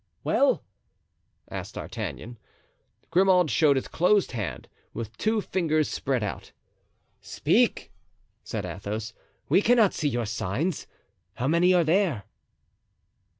[0.23, 0.63] "Well?"
[1.51, 2.39] asked D'Artagnan.
[3.11, 6.53] Grimaud showed his closed hand, with two fingers spread out.
[7.21, 7.91] "Speak,"
[8.43, 9.13] said Athos;
[9.47, 10.87] "we cannot see your signs.
[11.35, 12.23] How many are there?"